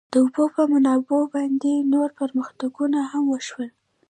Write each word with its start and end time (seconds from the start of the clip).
د 0.13 0.13
اوبو 0.23 0.43
په 0.55 0.61
منابعو 0.73 1.31
باندې 1.35 1.71
نور 1.93 2.09
پرمختګونه 2.19 2.99
هم 3.11 3.23
وشول. 3.33 3.69